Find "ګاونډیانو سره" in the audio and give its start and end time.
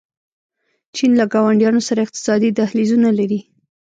1.33-1.99